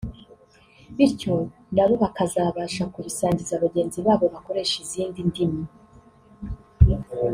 [0.95, 1.33] bityo
[1.75, 5.63] nabo bakazabasha kubisangiza bagenzi babo bakoresha izindi ndimi